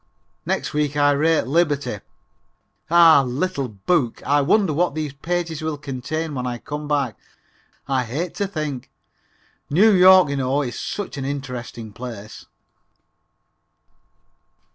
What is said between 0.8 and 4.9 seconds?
I rate liberty! Ah, little book, I wonder